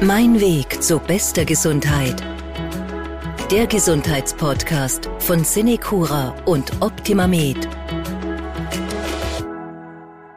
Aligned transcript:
Mein 0.00 0.40
Weg 0.40 0.80
zu 0.80 1.00
bester 1.00 1.44
Gesundheit. 1.44 2.22
Der 3.50 3.66
Gesundheitspodcast 3.66 5.10
von 5.18 5.42
Cinecura 5.42 6.36
und 6.44 6.70
OptimaMed. 6.80 7.68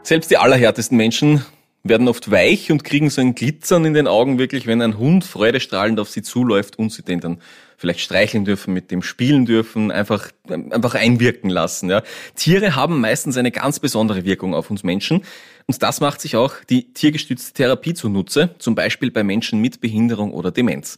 Selbst 0.02 0.32
die 0.32 0.38
allerhärtesten 0.38 0.98
Menschen 0.98 1.46
werden 1.84 2.08
oft 2.08 2.30
weich 2.30 2.72
und 2.72 2.84
kriegen 2.84 3.10
so 3.10 3.22
ein 3.22 3.34
Glitzern 3.34 3.86
in 3.86 3.94
den 3.94 4.08
Augen 4.08 4.38
wirklich, 4.38 4.68
wenn 4.68 4.82
ein 4.82 4.98
Hund 4.98 5.24
freudestrahlend 5.24 6.00
auf 6.00 6.10
sie 6.10 6.22
zuläuft 6.22 6.78
und 6.78 6.92
sie 6.92 7.02
den 7.02 7.20
dann 7.20 7.42
vielleicht 7.78 8.02
streicheln 8.02 8.46
dürfen, 8.46 8.76
mit 8.76 8.92
dem 8.92 9.02
spielen 9.02 9.48
dürfen, 9.48 9.92
einfach, 9.92 10.30
einfach 10.48 10.94
einwirken 10.94 11.50
lassen. 11.50 11.90
Ja. 11.90 12.04
Tiere 12.36 12.76
haben 12.76 13.02
meistens 13.02 13.38
eine 13.38 13.50
ganz 13.50 13.80
besondere 13.80 14.24
Wirkung 14.24 14.54
auf 14.54 14.70
uns 14.70 14.84
Menschen. 14.84 15.24
Und 15.66 15.82
das 15.82 16.00
macht 16.00 16.22
sich 16.22 16.36
auch 16.36 16.54
die 16.70 16.94
tiergestützte 16.94 17.54
Therapie 17.54 17.96
zunutze, 17.96 18.52
zum 18.60 18.76
Beispiel 18.76 19.10
bei 19.10 19.24
Menschen 19.24 19.60
mit 19.60 19.82
Behinderung 19.82 20.32
oder 20.32 20.52
Demenz. 20.52 20.98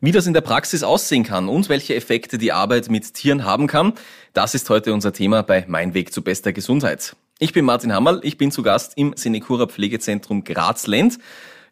Wie 0.00 0.10
das 0.10 0.26
in 0.26 0.34
der 0.34 0.40
Praxis 0.40 0.82
aussehen 0.82 1.22
kann 1.22 1.48
und 1.48 1.68
welche 1.68 1.94
Effekte 1.94 2.36
die 2.36 2.52
Arbeit 2.52 2.90
mit 2.90 3.14
Tieren 3.14 3.44
haben 3.44 3.68
kann, 3.68 3.92
das 4.32 4.56
ist 4.56 4.68
heute 4.70 4.92
unser 4.92 5.12
Thema 5.12 5.42
bei 5.42 5.64
Mein 5.68 5.94
Weg 5.94 6.12
zu 6.12 6.22
bester 6.22 6.52
Gesundheit. 6.52 7.14
Ich 7.40 7.52
bin 7.52 7.64
Martin 7.64 7.92
Hammerl, 7.92 8.20
ich 8.22 8.38
bin 8.38 8.52
zu 8.52 8.62
Gast 8.62 8.92
im 8.94 9.14
Senecura 9.16 9.66
Pflegezentrum 9.66 10.44
Graz-Lend. 10.44 11.18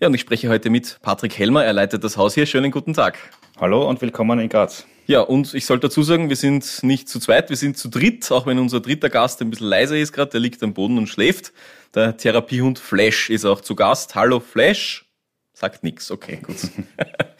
Ja, 0.01 0.09
und 0.09 0.15
ich 0.15 0.21
spreche 0.21 0.49
heute 0.49 0.71
mit 0.71 0.99
Patrick 1.03 1.39
Helmer, 1.39 1.65
er 1.65 1.73
leitet 1.73 2.03
das 2.03 2.17
Haus 2.17 2.35
hier. 2.35 2.47
Schönen 2.47 2.73
guten 2.73 2.95
Tag. 2.95 3.17
Hallo 3.61 3.89
und 3.89 4.01
willkommen 4.01 4.41
in 4.41 4.49
Graz. 4.49 4.85
Ja, 5.07 5.21
und 5.21 5.55
ich 5.55 5.65
sollte 5.65 5.87
dazu 5.87 6.03
sagen, 6.03 6.29
wir 6.31 6.35
sind 6.35 6.83
nicht 6.83 7.09
zu 7.09 7.21
zweit, 7.21 7.49
wir 7.49 7.57
sind 7.57 7.79
zu 7.79 7.89
dritt, 7.89 8.29
auch 8.33 8.45
wenn 8.47 8.59
unser 8.59 8.81
dritter 8.81 9.09
Gast 9.09 9.41
ein 9.41 9.51
bisschen 9.51 9.69
leiser 9.69 9.97
ist 9.97 10.13
gerade, 10.13 10.33
der 10.33 10.41
liegt 10.41 10.61
am 10.65 10.75
Boden 10.75 10.99
und 10.99 11.07
schläft. 11.07 11.53
Der 11.95 12.17
Therapiehund 12.17 12.81
Flash 12.81 13.31
ist 13.31 13.45
auch 13.45 13.61
zu 13.61 13.77
Gast. 13.77 14.17
Hallo 14.17 14.41
Flash. 14.41 15.05
Sagt 15.53 15.85
nix, 15.85 16.11
okay, 16.11 16.41
gut. 16.43 16.57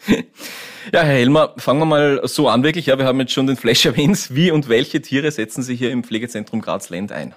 ja, 0.93 1.01
Herr 1.01 1.03
Helmer, 1.03 1.55
fangen 1.57 1.81
wir 1.81 1.85
mal 1.85 2.21
so 2.23 2.47
an 2.47 2.63
wirklich. 2.63 2.85
Ja, 2.85 2.97
wir 2.97 3.05
haben 3.05 3.19
jetzt 3.19 3.33
schon 3.33 3.47
den 3.47 3.57
Flash 3.57 3.85
erwähnt. 3.85 4.33
Wie 4.33 4.49
und 4.49 4.69
welche 4.69 5.01
Tiere 5.01 5.29
setzen 5.29 5.61
Sie 5.61 5.75
hier 5.75 5.91
im 5.91 6.05
Pflegezentrum 6.05 6.61
Graz-Lend 6.61 7.11
ein? 7.11 7.33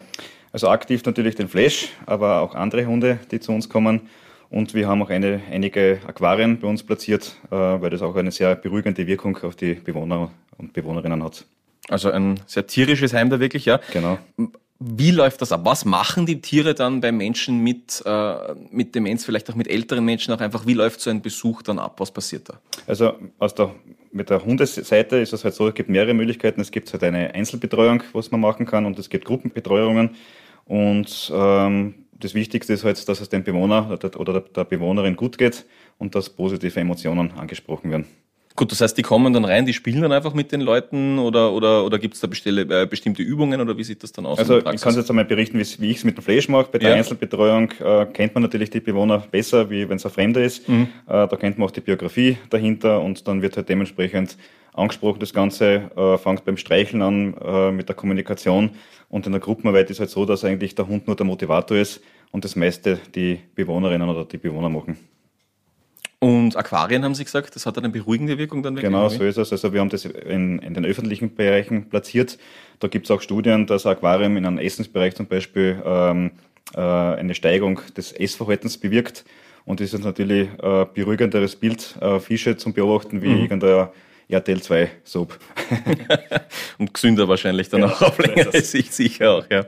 Also 0.56 0.70
aktiv 0.70 1.04
natürlich 1.04 1.34
den 1.34 1.48
Flash, 1.48 1.90
aber 2.06 2.40
auch 2.40 2.54
andere 2.54 2.86
Hunde, 2.86 3.18
die 3.30 3.40
zu 3.40 3.52
uns 3.52 3.68
kommen. 3.68 4.08
Und 4.48 4.72
wir 4.72 4.88
haben 4.88 5.02
auch 5.02 5.10
eine, 5.10 5.42
einige 5.52 6.00
Aquarien 6.06 6.58
bei 6.58 6.66
uns 6.66 6.82
platziert, 6.82 7.36
äh, 7.50 7.54
weil 7.54 7.90
das 7.90 8.00
auch 8.00 8.16
eine 8.16 8.30
sehr 8.30 8.54
beruhigende 8.54 9.06
Wirkung 9.06 9.36
auf 9.42 9.54
die 9.54 9.74
Bewohner 9.74 10.30
und 10.56 10.72
Bewohnerinnen 10.72 11.22
hat. 11.22 11.44
Also 11.90 12.10
ein 12.10 12.40
sehr 12.46 12.66
tierisches 12.66 13.12
Heim 13.12 13.28
da 13.28 13.38
wirklich, 13.38 13.66
ja. 13.66 13.80
Genau. 13.92 14.16
Wie 14.78 15.10
läuft 15.10 15.42
das 15.42 15.52
ab? 15.52 15.60
Was 15.64 15.84
machen 15.84 16.24
die 16.24 16.40
Tiere 16.40 16.74
dann 16.74 17.02
bei 17.02 17.12
Menschen 17.12 17.62
mit, 17.62 18.02
äh, 18.06 18.54
mit 18.70 18.94
Demenz, 18.94 19.26
vielleicht 19.26 19.50
auch 19.50 19.56
mit 19.56 19.68
älteren 19.68 20.06
Menschen 20.06 20.32
auch 20.32 20.40
einfach? 20.40 20.66
Wie 20.66 20.72
läuft 20.72 21.02
so 21.02 21.10
ein 21.10 21.20
Besuch 21.20 21.60
dann 21.60 21.78
ab? 21.78 22.00
Was 22.00 22.10
passiert 22.10 22.48
da? 22.48 22.54
Also 22.86 23.12
aus 23.38 23.54
der, 23.54 23.74
mit 24.10 24.30
der 24.30 24.42
Hundeseite 24.42 25.18
ist 25.18 25.34
es 25.34 25.44
halt 25.44 25.54
so, 25.54 25.68
es 25.68 25.74
gibt 25.74 25.90
mehrere 25.90 26.14
Möglichkeiten. 26.14 26.62
Es 26.62 26.70
gibt 26.70 26.90
halt 26.94 27.04
eine 27.04 27.34
Einzelbetreuung, 27.34 28.02
was 28.14 28.30
man 28.30 28.40
machen 28.40 28.64
kann 28.64 28.86
und 28.86 28.98
es 28.98 29.10
gibt 29.10 29.26
Gruppenbetreuungen. 29.26 30.16
Und 30.66 31.32
ähm, 31.34 32.06
das 32.12 32.34
Wichtigste 32.34 32.72
ist 32.72 32.84
halt, 32.84 33.08
dass 33.08 33.20
es 33.20 33.28
dem 33.28 33.44
Bewohner 33.44 33.98
oder 34.16 34.40
der 34.40 34.64
Bewohnerin 34.64 35.16
gut 35.16 35.38
geht 35.38 35.64
und 35.98 36.14
dass 36.14 36.30
positive 36.30 36.78
Emotionen 36.78 37.32
angesprochen 37.32 37.90
werden. 37.90 38.06
Gut, 38.56 38.72
das 38.72 38.80
heißt, 38.80 38.96
die 38.96 39.02
kommen 39.02 39.34
dann 39.34 39.44
rein, 39.44 39.66
die 39.66 39.74
spielen 39.74 40.00
dann 40.00 40.12
einfach 40.12 40.32
mit 40.32 40.50
den 40.50 40.62
Leuten 40.62 41.18
oder, 41.18 41.52
oder, 41.52 41.84
oder 41.84 41.98
gibt 41.98 42.14
es 42.14 42.20
da 42.20 42.26
bestelle, 42.26 42.62
äh, 42.62 42.86
bestimmte 42.86 43.22
Übungen 43.22 43.60
oder 43.60 43.76
wie 43.76 43.84
sieht 43.84 44.02
das 44.02 44.12
dann 44.12 44.24
aus? 44.24 44.38
Also 44.38 44.58
ich 44.58 44.80
kann 44.80 44.94
jetzt 44.94 45.10
einmal 45.10 45.26
berichten, 45.26 45.58
wie 45.58 45.90
ich 45.90 45.98
es 45.98 46.04
mit 46.04 46.16
dem 46.16 46.24
Flash 46.24 46.48
mache. 46.48 46.68
Bei 46.72 46.78
der 46.78 46.90
ja. 46.90 46.96
Einzelbetreuung 46.96 47.70
äh, 47.84 48.06
kennt 48.06 48.34
man 48.34 48.42
natürlich 48.42 48.70
die 48.70 48.80
Bewohner 48.80 49.18
besser, 49.18 49.68
wie 49.68 49.86
wenn 49.86 49.96
es 49.96 50.06
ein 50.06 50.10
Fremder 50.10 50.42
ist. 50.42 50.66
Mhm. 50.68 50.88
Äh, 51.06 51.28
da 51.28 51.36
kennt 51.36 51.58
man 51.58 51.68
auch 51.68 51.70
die 51.70 51.82
Biografie 51.82 52.38
dahinter 52.48 53.02
und 53.02 53.28
dann 53.28 53.42
wird 53.42 53.58
halt 53.58 53.68
dementsprechend 53.68 54.38
angesprochen. 54.72 55.20
Das 55.20 55.34
Ganze 55.34 55.90
äh, 55.94 56.16
fängt 56.16 56.46
beim 56.46 56.56
Streicheln 56.56 57.02
an, 57.02 57.34
äh, 57.34 57.70
mit 57.72 57.88
der 57.88 57.94
Kommunikation 57.94 58.70
und 59.10 59.26
in 59.26 59.32
der 59.32 59.40
Gruppenarbeit 59.40 59.90
ist 59.90 60.00
halt 60.00 60.10
so, 60.10 60.24
dass 60.24 60.44
eigentlich 60.44 60.74
der 60.74 60.88
Hund 60.88 61.06
nur 61.06 61.16
der 61.16 61.26
Motivator 61.26 61.76
ist 61.76 62.00
und 62.32 62.44
das 62.44 62.56
meiste 62.56 62.98
die 63.14 63.38
Bewohnerinnen 63.54 64.08
oder 64.08 64.24
die 64.24 64.38
Bewohner 64.38 64.70
machen. 64.70 64.96
Und 66.18 66.56
Aquarien 66.56 67.04
haben 67.04 67.14
Sie 67.14 67.24
gesagt, 67.24 67.54
das 67.54 67.66
hat 67.66 67.76
eine 67.76 67.90
beruhigende 67.90 68.38
Wirkung 68.38 68.62
dann 68.62 68.74
wirklich? 68.74 68.90
Genau, 68.90 69.08
so 69.08 69.22
ist 69.22 69.36
es. 69.36 69.52
Also 69.52 69.72
wir 69.72 69.80
haben 69.80 69.90
das 69.90 70.06
in, 70.06 70.58
in 70.60 70.72
den 70.72 70.86
öffentlichen 70.86 71.34
Bereichen 71.34 71.88
platziert. 71.90 72.38
Da 72.80 72.88
gibt 72.88 73.06
es 73.06 73.10
auch 73.10 73.20
Studien, 73.20 73.66
dass 73.66 73.84
ein 73.84 73.92
Aquarium 73.92 74.36
in 74.36 74.46
einem 74.46 74.58
Essensbereich 74.58 75.14
zum 75.14 75.26
Beispiel 75.26 75.82
ähm, 75.84 76.30
äh, 76.74 76.80
eine 76.80 77.34
Steigerung 77.34 77.80
des 77.96 78.12
Essverhaltens 78.12 78.78
bewirkt. 78.78 79.24
Und 79.66 79.80
das 79.80 79.92
ist 79.92 80.04
natürlich 80.04 80.48
ein 80.62 80.82
äh, 80.82 80.86
beruhigenderes 80.94 81.56
Bild, 81.56 81.96
äh, 82.00 82.18
Fische 82.18 82.56
zum 82.56 82.72
Beobachten, 82.72 83.20
wie 83.20 83.28
mhm. 83.28 83.42
irgendein 83.42 83.88
RTL 84.28 84.62
2 84.62 84.90
Soap. 85.04 85.38
Und 86.78 86.94
gesünder 86.94 87.28
wahrscheinlich 87.28 87.68
dann 87.68 87.80
ja, 87.80 87.86
auch 87.88 88.02
auf 88.02 88.18
längere 88.18 88.60
Sicht 88.62 88.94
sicher 88.94 89.32
auch, 89.32 89.50
ja. 89.50 89.66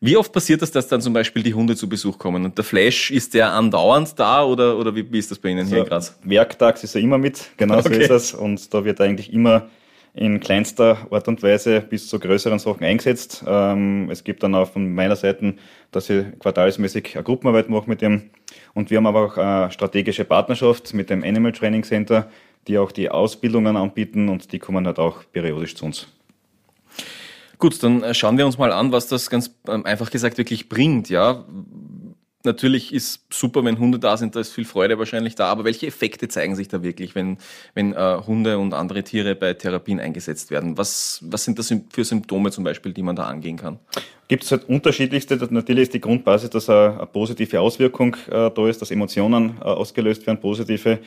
Wie 0.00 0.16
oft 0.16 0.32
passiert 0.32 0.62
das, 0.62 0.70
dass 0.70 0.86
dann 0.86 1.00
zum 1.00 1.12
Beispiel 1.12 1.42
die 1.42 1.54
Hunde 1.54 1.74
zu 1.74 1.88
Besuch 1.88 2.18
kommen? 2.18 2.44
Und 2.44 2.56
der 2.56 2.64
Flash, 2.64 3.10
ist 3.10 3.34
der 3.34 3.52
andauernd 3.52 4.16
da 4.18 4.44
oder, 4.44 4.78
oder 4.78 4.94
wie, 4.94 5.10
wie 5.10 5.18
ist 5.18 5.30
das 5.30 5.38
bei 5.38 5.48
Ihnen 5.48 5.60
also 5.60 5.70
hier 5.72 5.82
in 5.82 5.88
Graz? 5.88 6.16
Werktags 6.22 6.84
ist 6.84 6.94
er 6.94 7.00
immer 7.00 7.18
mit, 7.18 7.50
genau 7.56 7.78
okay. 7.78 7.94
so 7.94 8.00
ist 8.00 8.10
es. 8.10 8.34
Und 8.34 8.72
da 8.72 8.84
wird 8.84 9.00
eigentlich 9.00 9.32
immer 9.32 9.68
in 10.14 10.38
kleinster 10.38 10.98
Art 11.10 11.26
und 11.26 11.42
Weise 11.42 11.80
bis 11.80 12.08
zu 12.08 12.18
größeren 12.20 12.60
Sachen 12.60 12.84
eingesetzt. 12.84 13.44
Ähm, 13.46 14.08
es 14.10 14.22
gibt 14.22 14.42
dann 14.42 14.54
auch 14.54 14.70
von 14.70 14.92
meiner 14.94 15.16
Seite, 15.16 15.54
dass 15.90 16.10
ich 16.10 16.26
quartalsmäßig 16.38 17.14
eine 17.14 17.24
Gruppenarbeit 17.24 17.68
mache 17.68 17.90
mit 17.90 18.00
dem. 18.00 18.30
Und 18.74 18.90
wir 18.90 18.98
haben 18.98 19.06
aber 19.06 19.26
auch 19.26 19.36
eine 19.36 19.70
strategische 19.72 20.24
Partnerschaft 20.24 20.94
mit 20.94 21.10
dem 21.10 21.24
Animal 21.24 21.52
Training 21.52 21.82
Center, 21.82 22.30
die 22.68 22.78
auch 22.78 22.92
die 22.92 23.10
Ausbildungen 23.10 23.76
anbieten 23.76 24.28
und 24.28 24.52
die 24.52 24.58
kommen 24.58 24.86
halt 24.86 24.98
auch 24.98 25.24
periodisch 25.32 25.74
zu 25.74 25.86
uns. 25.86 26.06
Gut, 27.58 27.82
dann 27.82 28.02
äh, 28.02 28.14
schauen 28.14 28.38
wir 28.38 28.46
uns 28.46 28.58
mal 28.58 28.72
an, 28.72 28.92
was 28.92 29.08
das 29.08 29.30
ganz 29.30 29.54
ähm, 29.68 29.84
einfach 29.84 30.10
gesagt 30.10 30.38
wirklich 30.38 30.68
bringt. 30.68 31.08
Ja, 31.08 31.44
natürlich 32.44 32.94
ist 32.94 33.26
super, 33.30 33.64
wenn 33.64 33.78
Hunde 33.78 33.98
da 33.98 34.16
sind, 34.16 34.36
da 34.36 34.40
ist 34.40 34.52
viel 34.52 34.64
Freude 34.64 34.98
wahrscheinlich 34.98 35.34
da. 35.34 35.46
Aber 35.46 35.64
welche 35.64 35.86
Effekte 35.86 36.28
zeigen 36.28 36.54
sich 36.54 36.68
da 36.68 36.82
wirklich, 36.82 37.14
wenn, 37.14 37.38
wenn 37.74 37.92
äh, 37.92 38.20
Hunde 38.26 38.58
und 38.58 38.74
andere 38.74 39.02
Tiere 39.02 39.34
bei 39.34 39.54
Therapien 39.54 39.98
eingesetzt 39.98 40.50
werden? 40.50 40.78
Was, 40.78 41.20
was 41.24 41.44
sind 41.44 41.58
das 41.58 41.72
für 41.90 42.04
Symptome 42.04 42.50
zum 42.50 42.64
Beispiel, 42.64 42.92
die 42.92 43.02
man 43.02 43.16
da 43.16 43.24
angehen 43.24 43.56
kann? 43.56 43.78
Gibt 44.28 44.44
es 44.44 44.50
halt 44.50 44.68
unterschiedlichste. 44.68 45.36
Natürlich 45.50 45.84
ist 45.84 45.94
die 45.94 46.00
Grundbasis, 46.00 46.50
dass 46.50 46.68
eine, 46.68 47.08
positive 47.12 47.60
Auswirkung 47.60 48.16
äh, 48.30 48.50
da 48.50 48.68
ist, 48.68 48.80
dass 48.80 48.90
Emotionen 48.90 49.56
äh, 49.60 49.64
ausgelöst 49.64 50.26
werden, 50.26 50.40
positive. 50.40 50.98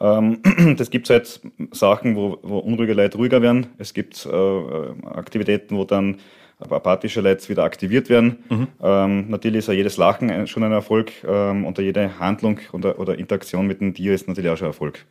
Ähm, 0.00 0.40
das 0.76 0.90
gibt 0.90 1.10
halt 1.10 1.40
Sachen, 1.72 2.16
wo, 2.16 2.38
wo 2.42 2.58
unruhige 2.58 2.94
Leute 2.94 3.18
ruhiger 3.18 3.42
werden. 3.42 3.66
Es 3.78 3.94
gibt 3.94 4.26
äh, 4.26 5.06
Aktivitäten, 5.06 5.76
wo 5.76 5.84
dann 5.84 6.18
apathische 6.60 7.20
Leute 7.20 7.48
wieder 7.48 7.64
aktiviert 7.64 8.08
werden. 8.08 8.38
Mhm. 8.48 8.68
Ähm, 8.82 9.30
natürlich 9.30 9.58
ist 9.58 9.68
ja 9.68 9.74
jedes 9.74 9.96
Lachen 9.96 10.46
schon 10.46 10.64
ein 10.64 10.72
Erfolg 10.72 11.12
ähm, 11.26 11.64
und 11.64 11.78
jede 11.78 12.18
Handlung 12.18 12.58
oder, 12.72 12.98
oder 12.98 13.18
Interaktion 13.18 13.66
mit 13.66 13.80
dem 13.80 13.94
Tier 13.94 14.14
ist 14.14 14.26
natürlich 14.26 14.50
auch 14.50 14.56
schon 14.56 14.66
ein 14.66 14.70
Erfolg. 14.70 15.04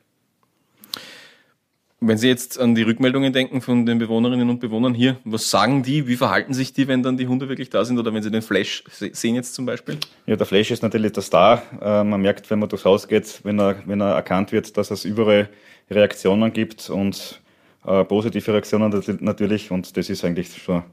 Wenn 1.99 2.19
Sie 2.19 2.27
jetzt 2.27 2.59
an 2.59 2.75
die 2.75 2.83
Rückmeldungen 2.83 3.33
denken 3.33 3.59
von 3.59 3.87
den 3.87 3.97
Bewohnerinnen 3.97 4.47
und 4.51 4.59
Bewohnern 4.59 4.93
hier, 4.93 5.17
was 5.23 5.49
sagen 5.49 5.81
die? 5.81 6.07
Wie 6.07 6.15
verhalten 6.15 6.53
sich 6.53 6.71
die, 6.71 6.87
wenn 6.87 7.01
dann 7.01 7.17
die 7.17 7.27
Hunde 7.27 7.49
wirklich 7.49 7.71
da 7.71 7.83
sind 7.85 7.97
oder 7.97 8.13
wenn 8.13 8.21
sie 8.21 8.29
den 8.29 8.43
Flash 8.43 8.83
sehen 8.89 9.33
jetzt 9.33 9.55
zum 9.55 9.65
Beispiel? 9.65 9.97
Ja, 10.27 10.35
der 10.35 10.45
Flash 10.45 10.69
ist 10.69 10.83
natürlich 10.83 11.13
der 11.13 11.23
Star. 11.23 11.63
Äh, 11.81 12.03
man 12.03 12.21
merkt, 12.21 12.51
wenn 12.51 12.59
man 12.59 12.69
durchs 12.69 12.85
Haus 12.85 13.07
geht, 13.07 13.39
wenn 13.43 13.59
er, 13.59 13.77
wenn 13.87 13.99
er 13.99 14.13
erkannt 14.13 14.51
wird, 14.51 14.77
dass 14.77 14.91
es 14.91 15.05
überall 15.05 15.49
Reaktionen 15.89 16.53
gibt 16.53 16.87
und 16.91 17.41
äh, 17.83 18.03
positive 18.03 18.53
Reaktionen 18.53 19.17
natürlich 19.21 19.71
und 19.71 19.97
das 19.97 20.09
ist 20.09 20.23
eigentlich 20.23 20.55
schon 20.55 20.83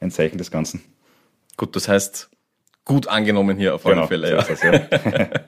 ein 0.00 0.10
Zeichen 0.10 0.38
des 0.38 0.50
Ganzen. 0.50 0.82
Gut, 1.58 1.76
das 1.76 1.88
heißt, 1.88 2.30
gut 2.86 3.06
angenommen 3.06 3.58
hier 3.58 3.74
auf 3.74 3.84
alle 3.84 3.96
genau, 3.96 4.06
Fälle. 4.06 4.30
Ja. 4.30 4.42
So 4.42 4.48
das, 4.48 4.62
ja. 4.62 4.70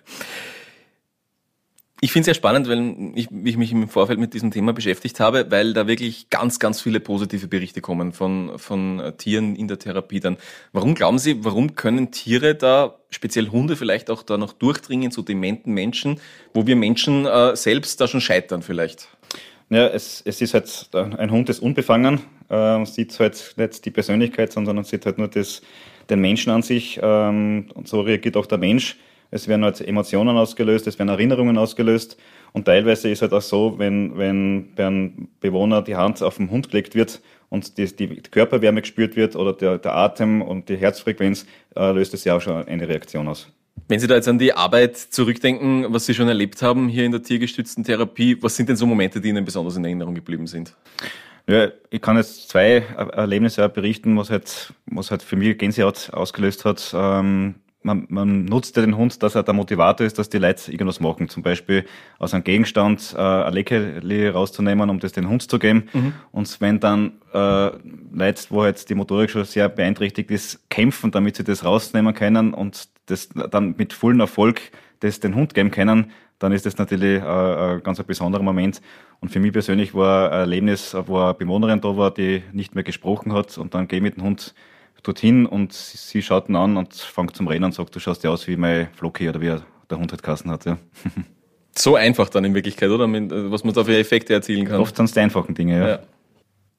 Ich 2.02 2.12
finde 2.12 2.22
es 2.22 2.26
sehr 2.26 2.34
spannend, 2.34 2.68
weil 2.68 3.12
ich, 3.14 3.28
ich, 3.30 3.56
mich 3.56 3.72
im 3.72 3.88
Vorfeld 3.88 4.18
mit 4.18 4.34
diesem 4.34 4.50
Thema 4.50 4.74
beschäftigt 4.74 5.18
habe, 5.18 5.50
weil 5.50 5.72
da 5.72 5.86
wirklich 5.86 6.28
ganz, 6.28 6.58
ganz 6.58 6.82
viele 6.82 7.00
positive 7.00 7.48
Berichte 7.48 7.80
kommen 7.80 8.12
von, 8.12 8.58
von 8.58 9.14
Tieren 9.16 9.56
in 9.56 9.66
der 9.66 9.78
Therapie 9.78 10.20
dann. 10.20 10.36
Warum 10.72 10.94
glauben 10.94 11.18
Sie, 11.18 11.42
warum 11.42 11.74
können 11.74 12.10
Tiere 12.10 12.54
da, 12.54 12.98
speziell 13.08 13.48
Hunde 13.48 13.76
vielleicht 13.76 14.10
auch 14.10 14.22
da 14.22 14.36
noch 14.36 14.52
durchdringen 14.52 15.10
zu 15.10 15.22
dementen 15.22 15.72
Menschen, 15.72 16.20
wo 16.52 16.66
wir 16.66 16.76
Menschen 16.76 17.24
äh, 17.24 17.56
selbst 17.56 17.98
da 17.98 18.08
schon 18.08 18.20
scheitern 18.20 18.60
vielleicht? 18.60 19.08
Ja, 19.70 19.86
es, 19.86 20.20
es 20.24 20.42
ist 20.42 20.52
halt, 20.52 20.90
ein 20.92 21.30
Hund 21.30 21.48
ist 21.48 21.60
unbefangen, 21.60 22.20
äh, 22.50 22.84
sieht 22.84 23.18
halt 23.18 23.54
nicht 23.56 23.86
die 23.86 23.90
Persönlichkeit, 23.90 24.52
sondern 24.52 24.84
sieht 24.84 25.06
halt 25.06 25.16
nur 25.16 25.28
das, 25.28 25.62
den 26.10 26.20
Menschen 26.20 26.52
an 26.52 26.60
sich 26.60 27.00
ähm, 27.02 27.70
und 27.72 27.88
so 27.88 28.02
reagiert 28.02 28.36
auch 28.36 28.46
der 28.46 28.58
Mensch 28.58 28.96
es 29.30 29.48
werden 29.48 29.64
halt 29.64 29.80
Emotionen 29.80 30.36
ausgelöst, 30.36 30.86
es 30.86 30.98
werden 30.98 31.08
Erinnerungen 31.08 31.58
ausgelöst. 31.58 32.16
Und 32.52 32.64
teilweise 32.64 33.10
ist 33.10 33.22
halt 33.22 33.32
auch 33.32 33.42
so, 33.42 33.78
wenn, 33.78 34.16
wenn 34.16 34.74
bei 34.74 34.86
einem 34.86 35.28
Bewohner 35.40 35.82
die 35.82 35.96
Hand 35.96 36.22
auf 36.22 36.36
den 36.36 36.50
Hund 36.50 36.70
gelegt 36.70 36.94
wird 36.94 37.20
und 37.48 37.76
die, 37.76 37.86
die 37.94 38.22
Körperwärme 38.22 38.80
gespürt 38.80 39.16
wird 39.16 39.36
oder 39.36 39.52
der, 39.52 39.78
der 39.78 39.94
Atem 39.94 40.42
und 40.42 40.68
die 40.68 40.76
Herzfrequenz, 40.76 41.46
äh, 41.74 41.92
löst 41.92 42.14
es 42.14 42.24
ja 42.24 42.36
auch 42.36 42.40
schon 42.40 42.64
eine 42.66 42.88
Reaktion 42.88 43.28
aus. 43.28 43.48
Wenn 43.88 44.00
Sie 44.00 44.06
da 44.06 44.14
jetzt 44.14 44.26
an 44.26 44.38
die 44.38 44.52
Arbeit 44.52 44.96
zurückdenken, 44.96 45.86
was 45.90 46.06
Sie 46.06 46.14
schon 46.14 46.28
erlebt 46.28 46.62
haben 46.62 46.88
hier 46.88 47.04
in 47.04 47.12
der 47.12 47.22
tiergestützten 47.22 47.84
Therapie, 47.84 48.36
was 48.40 48.56
sind 48.56 48.68
denn 48.68 48.76
so 48.76 48.86
Momente, 48.86 49.20
die 49.20 49.28
Ihnen 49.28 49.44
besonders 49.44 49.76
in 49.76 49.84
Erinnerung 49.84 50.14
geblieben 50.14 50.46
sind? 50.46 50.74
Ja, 51.48 51.68
ich 51.90 52.00
kann 52.00 52.16
jetzt 52.16 52.48
zwei 52.48 52.82
Erlebnisse 53.12 53.68
berichten, 53.68 54.16
was 54.16 54.30
halt, 54.30 54.72
was 54.86 55.12
halt 55.12 55.22
für 55.22 55.36
mich 55.36 55.56
Gänsehaut 55.58 56.10
ausgelöst 56.12 56.64
hat. 56.64 56.92
Ähm, 56.92 57.54
man, 57.86 58.06
man 58.08 58.44
nutzt 58.44 58.76
ja 58.76 58.82
den 58.82 58.96
Hund, 58.96 59.22
dass 59.22 59.36
er 59.36 59.44
der 59.44 59.54
Motivator 59.54 60.06
ist, 60.06 60.18
dass 60.18 60.28
die 60.28 60.38
Leute 60.38 60.70
irgendwas 60.70 61.00
machen. 61.00 61.28
Zum 61.28 61.42
Beispiel 61.42 61.86
aus 62.18 62.34
einem 62.34 62.44
Gegenstand 62.44 63.14
äh, 63.16 63.20
ein 63.20 63.52
Leckerli 63.54 64.28
rauszunehmen, 64.28 64.90
um 64.90 64.98
das 64.98 65.12
den 65.12 65.28
Hund 65.28 65.48
zu 65.48 65.58
geben. 65.58 65.88
Mhm. 65.92 66.12
Und 66.32 66.60
wenn 66.60 66.80
dann 66.80 67.12
äh, 67.32 67.70
Leute, 68.12 68.42
wo 68.50 68.64
jetzt 68.64 68.90
die 68.90 68.94
Motorik 68.94 69.30
schon 69.30 69.44
sehr 69.44 69.68
beeinträchtigt 69.68 70.30
ist, 70.30 70.68
kämpfen, 70.68 71.12
damit 71.12 71.36
sie 71.36 71.44
das 71.44 71.64
rausnehmen 71.64 72.12
können 72.12 72.52
und 72.52 72.88
das 73.06 73.28
dann 73.28 73.76
mit 73.78 73.92
vollem 73.92 74.20
Erfolg 74.20 74.60
das 75.00 75.20
den 75.20 75.34
Hund 75.34 75.54
geben 75.54 75.70
können, 75.70 76.10
dann 76.38 76.52
ist 76.52 76.66
das 76.66 76.76
natürlich 76.76 77.22
äh, 77.22 77.24
ein 77.24 77.82
ganz 77.82 78.00
ein 78.00 78.06
besonderer 78.06 78.42
Moment. 78.42 78.82
Und 79.20 79.30
für 79.30 79.38
mich 79.38 79.52
persönlich 79.52 79.94
war 79.94 80.32
ein 80.32 80.40
Erlebnis, 80.40 80.94
wo 81.06 81.18
eine 81.18 81.34
Bewohnerin 81.34 81.80
da 81.80 81.96
war, 81.96 82.12
die 82.12 82.42
nicht 82.52 82.74
mehr 82.74 82.84
gesprochen 82.84 83.32
hat 83.32 83.56
und 83.56 83.74
dann 83.74 83.86
gehe 83.86 83.98
ich 83.98 84.02
mit 84.02 84.16
dem 84.16 84.24
Hund 84.24 84.54
dorthin 85.02 85.46
und 85.46 85.72
sie 85.72 86.22
schaut 86.22 86.48
ihn 86.48 86.56
an 86.56 86.76
und 86.76 86.94
fängt 86.94 87.36
zum 87.36 87.48
Reden 87.48 87.64
und 87.64 87.74
sagt, 87.74 87.94
du 87.94 88.00
schaust 88.00 88.24
ja 88.24 88.30
aus 88.30 88.46
wie 88.48 88.56
mein 88.56 88.88
Flocki 88.94 89.28
oder 89.28 89.40
wie 89.40 89.54
der 89.90 89.98
Hund 89.98 90.10
halt 90.10 90.22
Kassen 90.22 90.50
hat. 90.50 90.64
Ja. 90.64 90.78
So 91.78 91.94
einfach 91.94 92.30
dann 92.30 92.44
in 92.44 92.54
Wirklichkeit, 92.54 92.88
oder? 92.88 93.06
Was 93.50 93.62
man 93.62 93.74
da 93.74 93.84
für 93.84 93.96
Effekte 93.98 94.32
erzielen 94.32 94.64
kann. 94.64 94.80
Oft 94.80 94.96
sind 94.96 95.04
es 95.04 95.12
die 95.12 95.20
einfachen 95.20 95.54
Dinge, 95.54 95.78
ja. 95.78 95.88
ja. 95.88 95.98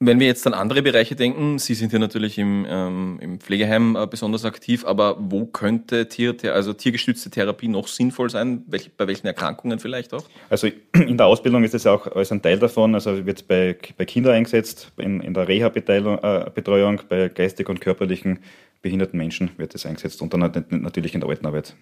Wenn 0.00 0.20
wir 0.20 0.28
jetzt 0.28 0.46
an 0.46 0.54
andere 0.54 0.82
Bereiche 0.82 1.16
denken, 1.16 1.58
Sie 1.58 1.74
sind 1.74 1.92
ja 1.92 1.98
natürlich 1.98 2.38
im, 2.38 2.64
ähm, 2.68 3.18
im 3.20 3.40
Pflegeheim 3.40 3.96
äh, 3.96 4.06
besonders 4.06 4.44
aktiv, 4.44 4.84
aber 4.84 5.16
wo 5.18 5.44
könnte 5.44 6.08
Tier, 6.08 6.36
also 6.54 6.72
tiergestützte 6.72 7.30
Therapie 7.30 7.66
noch 7.66 7.88
sinnvoll 7.88 8.30
sein? 8.30 8.62
Welch, 8.68 8.92
bei 8.96 9.08
welchen 9.08 9.26
Erkrankungen 9.26 9.80
vielleicht 9.80 10.14
auch? 10.14 10.24
Also 10.50 10.68
in 10.94 11.16
der 11.16 11.26
Ausbildung 11.26 11.64
ist 11.64 11.74
es 11.74 11.84
auch 11.84 12.06
als 12.06 12.30
ein 12.30 12.40
Teil 12.40 12.60
davon, 12.60 12.94
also 12.94 13.26
wird 13.26 13.48
bei, 13.48 13.76
bei 13.96 14.04
Kindern 14.04 14.34
eingesetzt, 14.34 14.92
in, 14.98 15.20
in 15.20 15.34
der 15.34 15.48
Reha-Betreuung, 15.48 17.00
äh, 17.00 17.02
bei 17.08 17.28
geistig 17.28 17.68
und 17.68 17.80
körperlichen 17.80 18.38
behinderten 18.82 19.18
Menschen 19.18 19.50
wird 19.56 19.74
es 19.74 19.84
eingesetzt 19.84 20.22
und 20.22 20.32
dann 20.32 20.64
natürlich 20.70 21.14
in 21.14 21.20
der 21.20 21.28
Altenarbeit. 21.28 21.74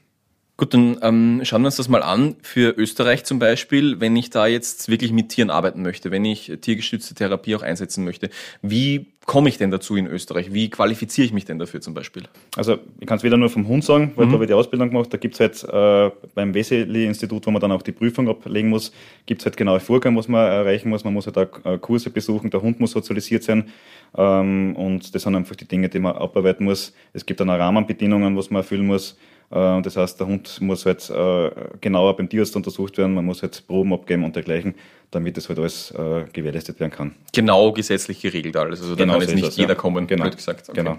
Gut, 0.59 0.73
dann 0.73 0.97
ähm, 1.03 1.41
schauen 1.45 1.63
wir 1.63 1.67
uns 1.67 1.77
das 1.77 1.89
mal 1.89 2.03
an. 2.03 2.37
Für 2.41 2.71
Österreich 2.79 3.25
zum 3.25 3.39
Beispiel, 3.39 4.01
wenn 4.01 4.17
ich 4.17 4.31
da 4.31 4.47
jetzt 4.47 4.89
wirklich 4.89 5.13
mit 5.13 5.29
Tieren 5.29 5.51
arbeiten 5.51 5.83
möchte, 5.83 6.11
wenn 6.11 6.25
ich 6.25 6.51
tiergestützte 6.63 7.15
Therapie 7.15 7.55
auch 7.57 7.63
einsetzen 7.63 8.05
möchte, 8.05 8.31
wie 8.63 9.13
komme 9.27 9.51
ich 9.51 9.59
denn 9.59 9.71
dazu 9.71 9.97
in 9.97 10.07
Österreich? 10.07 10.55
Wie 10.55 10.71
qualifiziere 10.71 11.27
ich 11.27 11.33
mich 11.35 11.45
denn 11.45 11.59
dafür 11.59 11.83
zum 11.83 11.93
Beispiel? 11.93 12.23
Also 12.57 12.79
ich 12.99 13.07
kann 13.07 13.19
es 13.19 13.25
wieder 13.25 13.37
nur 13.37 13.51
vom 13.51 13.69
Hund 13.69 13.85
sagen, 13.85 14.13
weil 14.17 14.27
mhm. 14.27 14.31
da 14.31 14.35
habe 14.35 14.45
ich 14.45 14.49
die 14.49 14.55
Ausbildung 14.55 14.89
gemacht. 14.89 15.13
Da 15.13 15.19
gibt 15.19 15.39
es 15.39 15.41
halt 15.41 15.63
äh, 15.65 16.15
beim 16.35 16.55
Wesley-Institut, 16.55 17.47
wo 17.47 17.51
man 17.51 17.61
dann 17.61 17.73
auch 17.73 17.83
die 17.83 17.93
Prüfung 17.93 18.27
ablegen 18.27 18.71
muss, 18.71 18.93
gibt 19.27 19.43
es 19.43 19.47
halt 19.47 19.59
genaue 19.59 19.81
Vorgaben, 19.81 20.17
was 20.17 20.29
man 20.29 20.47
erreichen 20.47 20.89
muss. 20.89 21.05
Man 21.05 21.13
muss 21.13 21.27
halt 21.27 21.37
auch 21.37 21.65
äh, 21.67 21.77
Kurse 21.77 22.09
besuchen, 22.09 22.49
der 22.49 22.63
Hund 22.63 22.81
muss 22.81 22.93
sozialisiert 22.93 23.43
sein. 23.43 23.69
Ähm, 24.17 24.75
und 24.77 25.15
das 25.15 25.23
sind 25.23 25.35
einfach 25.35 25.57
die 25.57 25.69
Dinge, 25.69 25.91
die 25.91 25.99
man 25.99 26.17
abarbeiten 26.17 26.65
muss. 26.65 26.95
Es 27.13 27.27
gibt 27.27 27.41
dann 27.41 27.51
auch 27.51 27.59
Rahmenbedingungen, 27.59 28.39
was 28.39 28.51
man 28.51 28.63
erfüllen 28.63 28.87
muss. 28.87 29.19
Äh, 29.51 29.83
das 29.83 29.97
heißt, 29.97 30.19
der 30.19 30.27
Hund 30.27 30.61
muss 30.61 30.87
halt 30.87 31.09
äh, 31.11 31.51
genauer 31.81 32.17
beim 32.17 32.29
Tierarzt 32.29 32.57
untersucht 32.57 32.99
werden, 32.99 33.15
man 33.15 33.25
muss 33.25 33.43
halt 33.43 33.67
Proben 33.67 33.93
abgeben 33.93 34.25
und 34.25 34.35
dergleichen, 34.35 34.75
damit 35.11 35.37
das 35.37 35.49
halt 35.49 35.59
alles 35.59 35.91
äh, 35.93 36.25
gewährleistet 36.33 36.81
werden 36.81 36.93
kann. 36.93 37.15
Genau 37.33 37.73
gesetzlich 37.73 38.21
geregelt 38.21 38.57
alles. 38.57 38.81
Also 38.81 38.95
da 38.95 39.05
genau 39.05 39.15
kann 39.15 39.23
jetzt 39.23 39.35
nicht 39.35 39.47
das, 39.47 39.57
jeder 39.57 39.75
ja. 39.75 39.75
kommen, 39.75 40.07
genau. 40.07 40.29
gesagt. 40.31 40.69
Okay. 40.69 40.79
Genau. 40.79 40.99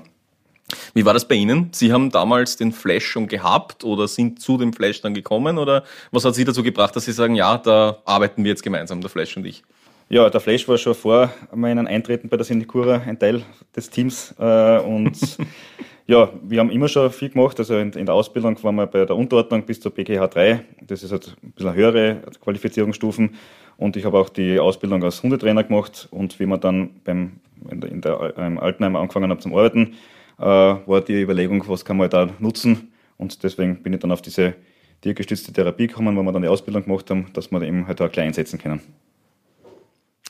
Wie 0.94 1.06
war 1.06 1.14
das 1.14 1.26
bei 1.26 1.36
Ihnen? 1.36 1.70
Sie 1.72 1.94
haben 1.94 2.10
damals 2.10 2.58
den 2.58 2.74
Flash 2.74 3.06
schon 3.06 3.28
gehabt 3.28 3.86
oder 3.86 4.08
sind 4.08 4.42
zu 4.42 4.58
dem 4.58 4.74
Flash 4.74 5.00
dann 5.00 5.14
gekommen? 5.14 5.58
Oder 5.58 5.84
was 6.12 6.26
hat 6.26 6.36
Sie 6.36 6.44
dazu 6.44 6.62
gebracht, 6.62 6.94
dass 6.96 7.06
Sie 7.06 7.14
sagen, 7.14 7.36
ja, 7.36 7.58
da 7.58 8.00
arbeiten 8.04 8.44
wir 8.44 8.50
jetzt 8.50 8.64
gemeinsam, 8.64 9.00
der 9.00 9.10
Flash 9.10 9.38
und 9.38 9.46
ich? 9.46 9.64
Ja, 10.10 10.30
der 10.30 10.42
Flash 10.42 10.68
war 10.68 10.78
schon 10.78 10.96
vor 10.96 11.32
meinem 11.54 11.88
Eintreten 11.88 12.28
bei 12.28 12.38
der 12.38 12.46
Syndicura 12.46 13.02
ein 13.06 13.20
Teil 13.20 13.44
des 13.76 13.90
Teams 13.90 14.34
und 14.38 15.18
Ja, 16.10 16.32
wir 16.42 16.62
haben 16.62 16.70
immer 16.70 16.88
schon 16.88 17.12
viel 17.12 17.30
gemacht. 17.30 17.60
Also 17.60 17.78
in, 17.78 17.92
in, 17.92 18.06
der 18.06 18.16
Ausbildung 18.16 18.62
waren 18.64 18.76
wir 18.76 18.88
bei 18.88 19.04
der 19.04 19.16
Unterordnung 19.16 19.64
bis 19.64 19.82
zur 19.82 19.92
BGH 19.92 20.28
3. 20.28 20.64
Das 20.82 21.04
ist 21.04 21.12
halt 21.12 21.36
ein 21.44 21.52
bisschen 21.52 21.74
höhere 21.74 22.22
Qualifizierungsstufen. 22.42 23.36
Und 23.76 23.98
ich 23.98 24.06
habe 24.06 24.18
auch 24.18 24.30
die 24.30 24.58
Ausbildung 24.58 25.04
als 25.04 25.22
Hundetrainer 25.22 25.66
gemacht. 25.66 26.08
Und 26.10 26.40
wie 26.40 26.46
man 26.46 26.62
dann 26.62 27.02
beim, 27.04 27.42
in 27.70 27.82
der, 27.82 27.92
in 27.92 28.00
der 28.00 28.38
im 28.38 28.58
Altenheim 28.58 28.96
angefangen 28.96 29.30
hat 29.30 29.42
zum 29.42 29.54
Arbeiten, 29.54 29.96
äh, 30.40 30.44
war 30.44 31.02
die 31.02 31.22
Überlegung, 31.22 31.68
was 31.68 31.84
kann 31.84 31.98
man 31.98 32.10
da 32.10 32.30
nutzen. 32.40 32.94
Und 33.18 33.44
deswegen 33.44 33.84
bin 33.84 33.92
ich 33.92 34.00
dann 34.00 34.14
auf 34.14 34.22
diese 34.22 34.56
tiergestützte 35.02 35.52
Therapie 35.52 35.88
gekommen, 35.88 36.16
wo 36.16 36.24
wir 36.24 36.32
dann 36.32 36.42
die 36.42 36.48
Ausbildung 36.48 36.86
gemacht 36.86 37.10
haben, 37.10 37.28
dass 37.34 37.52
wir 37.52 37.62
eben 37.62 37.86
halt 37.86 38.02
auch 38.02 38.10
klein 38.10 38.28
einsetzen 38.28 38.58
können. 38.60 38.80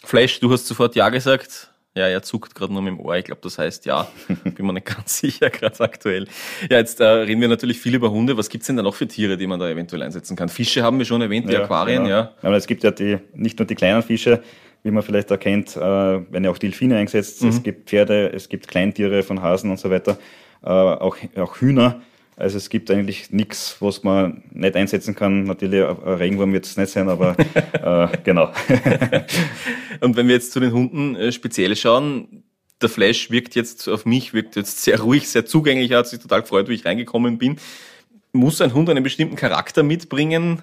Flash, 0.03 0.39
du 0.39 0.51
hast 0.51 0.65
sofort 0.65 0.95
Ja 0.95 1.09
gesagt. 1.09 1.71
Ja, 1.97 2.07
er 2.07 2.21
zuckt 2.21 2.53
gerade 2.53 2.71
nur 2.71 2.83
mit 2.83 2.93
dem 2.93 2.99
Ohr. 2.99 3.17
Ich 3.17 3.25
glaube, 3.25 3.41
das 3.41 3.57
heißt 3.57 3.87
ja. 3.87 4.07
Bin 4.43 4.65
mir 4.65 4.73
nicht 4.73 4.85
ganz 4.85 5.17
sicher, 5.17 5.49
gerade 5.49 5.79
aktuell. 5.79 6.27
Ja, 6.69 6.77
jetzt 6.77 6.99
äh, 6.99 7.05
reden 7.05 7.41
wir 7.41 7.47
natürlich 7.47 7.79
viel 7.79 7.95
über 7.95 8.11
Hunde. 8.11 8.37
Was 8.37 8.49
gibt's 8.49 8.67
denn 8.67 8.77
da 8.77 8.83
noch 8.83 8.93
für 8.93 9.07
Tiere, 9.07 9.35
die 9.35 9.47
man 9.47 9.59
da 9.59 9.67
eventuell 9.67 10.03
einsetzen 10.03 10.35
kann? 10.35 10.47
Fische 10.47 10.83
haben 10.83 10.99
wir 10.99 11.05
schon 11.05 11.21
erwähnt, 11.21 11.49
die 11.49 11.53
ja, 11.53 11.63
Aquarien, 11.63 12.03
genau. 12.03 12.15
ja. 12.15 12.33
Aber 12.43 12.55
es 12.55 12.67
gibt 12.67 12.83
ja 12.83 12.91
die, 12.91 13.17
nicht 13.33 13.57
nur 13.57 13.65
die 13.65 13.73
kleinen 13.73 14.03
Fische, 14.03 14.43
wie 14.83 14.91
man 14.91 15.01
vielleicht 15.01 15.31
erkennt, 15.31 15.75
äh, 15.75 15.79
werden 15.79 16.43
ja 16.43 16.51
auch 16.51 16.59
Delfine 16.59 16.97
eingesetzt. 16.97 17.41
Mhm. 17.41 17.49
Es 17.49 17.63
gibt 17.63 17.89
Pferde, 17.89 18.31
es 18.31 18.47
gibt 18.47 18.67
Kleintiere 18.67 19.23
von 19.23 19.41
Hasen 19.41 19.71
und 19.71 19.79
so 19.79 19.89
weiter. 19.89 20.19
Äh, 20.63 20.69
auch, 20.69 21.17
auch 21.35 21.57
Hühner. 21.57 22.01
Also 22.37 22.57
es 22.57 22.69
gibt 22.69 22.91
eigentlich 22.91 23.31
nichts, 23.31 23.77
was 23.79 24.03
man 24.03 24.43
nicht 24.51 24.75
einsetzen 24.75 25.15
kann. 25.15 25.43
Natürlich, 25.45 25.83
ein 25.83 25.97
Regenwurm 25.97 26.53
wird 26.53 26.65
es 26.65 26.77
nicht 26.77 26.91
sein, 26.91 27.09
aber 27.09 27.35
äh, 27.73 28.17
genau. 28.23 28.53
Und 30.01 30.15
wenn 30.15 30.27
wir 30.27 30.35
jetzt 30.35 30.51
zu 30.51 30.59
den 30.59 30.71
Hunden 30.71 31.15
äh, 31.15 31.31
speziell 31.31 31.75
schauen, 31.75 32.43
der 32.79 32.89
Flash 32.89 33.31
wirkt 33.31 33.55
jetzt 33.55 33.89
auf 33.89 34.05
mich, 34.05 34.35
wirkt 34.35 34.55
jetzt 34.55 34.83
sehr 34.83 35.01
ruhig, 35.01 35.27
sehr 35.27 35.47
zugänglich, 35.47 35.89
er 35.89 35.97
hat 35.97 36.07
sich 36.07 36.19
total 36.19 36.41
gefreut, 36.41 36.69
wie 36.69 36.75
ich 36.75 36.85
reingekommen 36.85 37.39
bin. 37.39 37.57
Muss 38.33 38.61
ein 38.61 38.75
Hund 38.75 38.87
einen 38.91 39.03
bestimmten 39.03 39.35
Charakter 39.35 39.81
mitbringen? 39.81 40.61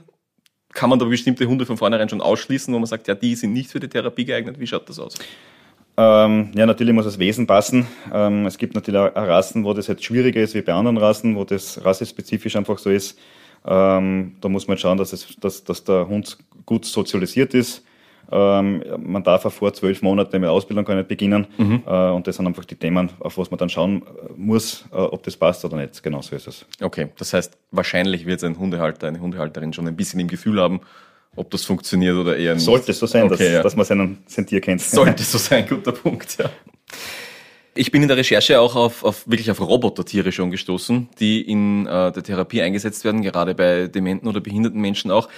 Kann 0.72 0.90
man 0.90 1.00
da 1.00 1.06
bestimmte 1.06 1.46
Hunde 1.46 1.66
von 1.66 1.76
vornherein 1.76 2.08
schon 2.08 2.20
ausschließen, 2.20 2.72
wo 2.72 2.78
man 2.78 2.86
sagt, 2.86 3.08
ja, 3.08 3.16
die 3.16 3.34
sind 3.34 3.52
nicht 3.52 3.70
für 3.70 3.80
die 3.80 3.88
Therapie 3.88 4.24
geeignet? 4.24 4.60
Wie 4.60 4.66
schaut 4.68 4.88
das 4.88 5.00
aus? 5.00 5.14
Ähm, 5.96 6.50
ja, 6.54 6.66
natürlich 6.66 6.92
muss 6.92 7.04
das 7.04 7.18
Wesen 7.18 7.46
passen. 7.46 7.86
Ähm, 8.12 8.46
es 8.46 8.58
gibt 8.58 8.74
natürlich 8.74 9.00
auch 9.00 9.14
Rassen, 9.14 9.64
wo 9.64 9.72
das 9.74 9.86
jetzt 9.86 10.04
schwieriger 10.04 10.40
ist 10.40 10.54
wie 10.54 10.62
bei 10.62 10.72
anderen 10.72 10.96
Rassen, 10.96 11.36
wo 11.36 11.44
das 11.44 11.84
rassespezifisch 11.84 12.56
einfach 12.56 12.78
so 12.78 12.90
ist. 12.90 13.18
Ähm, 13.66 14.36
da 14.40 14.48
muss 14.48 14.66
man 14.66 14.76
schauen, 14.76 14.98
dass, 14.98 15.12
es, 15.12 15.36
dass, 15.40 15.64
dass 15.64 15.84
der 15.84 16.08
Hund 16.08 16.36
gut 16.66 16.84
sozialisiert 16.84 17.54
ist. 17.54 17.84
Ähm, 18.32 18.82
man 18.98 19.22
darf 19.22 19.44
auch 19.46 19.52
vor 19.52 19.72
zwölf 19.72 20.02
Monaten 20.02 20.40
mit 20.40 20.50
Ausbildung 20.50 20.84
gar 20.84 20.96
nicht 20.96 21.08
beginnen. 21.08 21.46
Mhm. 21.56 21.82
Äh, 21.86 22.10
und 22.10 22.26
das 22.26 22.36
sind 22.36 22.46
einfach 22.46 22.64
die 22.64 22.74
Themen, 22.74 23.10
auf 23.20 23.38
was 23.38 23.50
man 23.50 23.58
dann 23.58 23.68
schauen 23.68 24.02
muss, 24.36 24.86
äh, 24.92 24.96
ob 24.96 25.22
das 25.22 25.36
passt 25.36 25.64
oder 25.64 25.76
nicht. 25.76 26.02
Genau 26.02 26.22
so 26.22 26.34
ist 26.34 26.48
es. 26.48 26.66
Okay, 26.82 27.08
das 27.18 27.32
heißt, 27.32 27.56
wahrscheinlich 27.70 28.26
wird 28.26 28.42
ein 28.42 28.58
Hundehalter, 28.58 29.08
eine 29.08 29.20
Hundehalterin 29.20 29.72
schon 29.72 29.86
ein 29.86 29.96
bisschen 29.96 30.20
im 30.20 30.28
Gefühl 30.28 30.60
haben, 30.60 30.80
ob 31.36 31.50
das 31.50 31.64
funktioniert 31.64 32.16
oder 32.16 32.36
eher 32.36 32.54
nicht. 32.54 32.64
Sollte 32.64 32.92
so 32.92 33.06
sein, 33.06 33.24
okay, 33.24 33.30
dass, 33.30 33.52
ja. 33.52 33.62
dass 33.62 33.76
man 33.76 33.86
seinen, 33.86 34.18
sein 34.26 34.46
Tier 34.46 34.60
kennt. 34.60 34.80
Sollte 34.80 35.22
so 35.22 35.38
sein, 35.38 35.66
guter 35.68 35.92
Punkt, 35.92 36.36
ja. 36.38 36.50
Ich 37.76 37.90
bin 37.90 38.02
in 38.02 38.08
der 38.08 38.16
Recherche 38.16 38.60
auch 38.60 38.76
auf, 38.76 39.02
auf 39.02 39.26
wirklich 39.28 39.50
auf 39.50 39.60
Robotertiere 39.60 40.30
schon 40.30 40.52
gestoßen, 40.52 41.08
die 41.18 41.40
in 41.40 41.86
äh, 41.86 42.12
der 42.12 42.22
Therapie 42.22 42.62
eingesetzt 42.62 43.04
werden, 43.04 43.22
gerade 43.22 43.54
bei 43.54 43.88
dementen 43.88 44.28
oder 44.28 44.40
behinderten 44.40 44.80
Menschen 44.80 45.10
auch. 45.10 45.28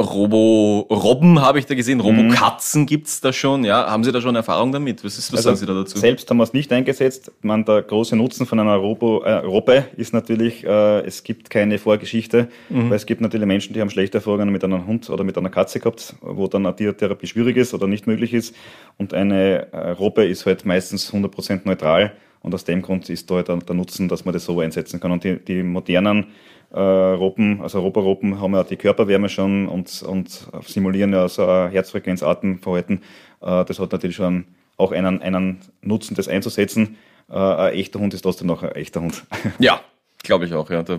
Robo-Robben 0.00 1.40
habe 1.40 1.60
ich 1.60 1.66
da 1.66 1.76
gesehen, 1.76 2.00
Robo-Katzen 2.00 2.82
mhm. 2.82 2.86
gibt's 2.86 3.20
da 3.20 3.32
schon, 3.32 3.62
ja. 3.62 3.86
Haben 3.88 4.02
Sie 4.02 4.10
da 4.10 4.20
schon 4.20 4.34
Erfahrung 4.34 4.72
damit? 4.72 5.04
Was, 5.04 5.18
ist, 5.18 5.32
was 5.32 5.38
also 5.38 5.50
sagen 5.50 5.56
Sie 5.58 5.66
da 5.66 5.74
dazu? 5.74 5.98
Selbst 5.98 6.28
haben 6.28 6.38
wir 6.38 6.42
es 6.42 6.52
nicht 6.52 6.72
eingesetzt. 6.72 7.30
Man, 7.42 7.64
der 7.64 7.82
große 7.82 8.16
Nutzen 8.16 8.44
von 8.44 8.58
einer 8.58 8.74
Robo, 8.74 9.22
äh, 9.22 9.34
Robbe 9.34 9.84
ist 9.96 10.12
natürlich, 10.12 10.64
äh, 10.64 11.00
es 11.06 11.22
gibt 11.22 11.48
keine 11.48 11.78
Vorgeschichte, 11.78 12.48
mhm. 12.70 12.90
weil 12.90 12.96
es 12.96 13.06
gibt 13.06 13.20
natürlich 13.20 13.46
Menschen, 13.46 13.72
die 13.72 13.80
haben 13.80 13.90
schlechte 13.90 14.18
Erfahrungen 14.18 14.50
mit 14.50 14.64
einem 14.64 14.84
Hund 14.84 15.08
oder 15.10 15.22
mit 15.22 15.38
einer 15.38 15.50
Katze 15.50 15.78
gehabt, 15.78 16.16
wo 16.20 16.48
dann 16.48 16.66
eine 16.66 16.74
Tiertherapie 16.74 17.28
schwierig 17.28 17.56
ist 17.56 17.72
oder 17.72 17.86
nicht 17.86 18.08
möglich 18.08 18.34
ist. 18.34 18.56
Und 18.98 19.14
eine 19.14 19.72
äh, 19.72 19.90
Robbe 19.90 20.24
ist 20.24 20.44
halt 20.44 20.66
meistens 20.66 21.12
100% 21.12 21.60
neutral. 21.66 22.14
Und 22.40 22.52
aus 22.52 22.64
dem 22.64 22.82
Grund 22.82 23.08
ist 23.08 23.30
da 23.30 23.36
halt 23.36 23.48
der 23.48 23.74
Nutzen, 23.74 24.08
dass 24.08 24.24
man 24.24 24.34
das 24.34 24.44
so 24.44 24.58
einsetzen 24.58 25.00
kann. 25.00 25.12
Und 25.12 25.24
die, 25.24 25.38
die 25.38 25.62
modernen 25.62 26.26
äh, 26.74 26.80
Robben, 26.80 27.62
also 27.62 27.80
Roborobben 27.80 28.40
haben 28.40 28.54
ja 28.54 28.64
die 28.64 28.76
Körperwärme 28.76 29.28
schon 29.28 29.68
und, 29.68 30.02
und 30.02 30.48
simulieren 30.66 31.12
ja 31.12 31.28
so 31.28 31.46
ein 31.46 31.70
Herzfrequenz, 31.70 32.22
Atemverhalten. 32.22 33.02
Äh, 33.40 33.64
das 33.64 33.78
hat 33.78 33.92
natürlich 33.92 34.16
schon 34.16 34.46
auch 34.76 34.90
einen, 34.90 35.22
einen 35.22 35.60
Nutzen, 35.82 36.16
das 36.16 36.26
einzusetzen. 36.26 36.96
Äh, 37.30 37.36
ein 37.36 37.74
echter 37.74 38.00
Hund 38.00 38.12
ist 38.12 38.22
trotzdem 38.22 38.48
noch 38.48 38.64
ein 38.64 38.72
echter 38.72 39.00
Hund. 39.00 39.24
Ja, 39.60 39.80
glaube 40.24 40.46
ich 40.46 40.54
auch. 40.54 40.68
Ja. 40.68 40.82
Da 40.82 40.98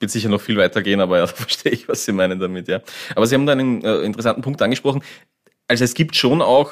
wird 0.00 0.10
sicher 0.10 0.30
noch 0.30 0.40
viel 0.40 0.56
weitergehen, 0.56 1.00
aber 1.00 1.18
ja, 1.18 1.26
da 1.26 1.32
verstehe 1.32 1.72
ich, 1.72 1.86
was 1.86 2.06
Sie 2.06 2.12
meinen 2.12 2.40
damit. 2.40 2.68
Ja. 2.68 2.80
Aber 3.14 3.26
Sie 3.26 3.34
haben 3.34 3.44
da 3.44 3.52
einen 3.52 3.84
äh, 3.84 3.98
interessanten 4.00 4.40
Punkt 4.40 4.62
angesprochen. 4.62 5.02
Also 5.66 5.84
es 5.84 5.92
gibt 5.92 6.16
schon 6.16 6.40
auch 6.40 6.70